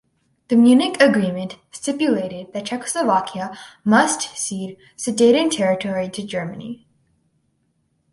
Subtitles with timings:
[0.47, 3.55] The Munich Agreement stipulated that Czechoslovakia
[3.85, 6.87] must cede Sudeten territory to Germany.